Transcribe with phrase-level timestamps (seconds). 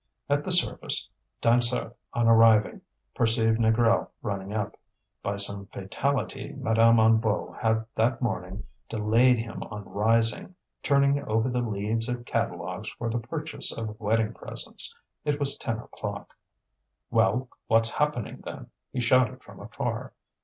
[0.27, 1.07] At the surface,
[1.43, 2.81] Dansaert, on arriving,
[3.13, 4.75] perceived Négrel running up.
[5.21, 11.61] By some fatality, Madame Hennebeau had that morning delayed him on rising, turning over the
[11.61, 14.95] leaves of catalogues for the purchase of wedding presents.
[15.23, 16.35] It was ten o'clock.
[17.11, 17.49] "Well!
[17.67, 20.13] what's happening, then?" he shouted from afar.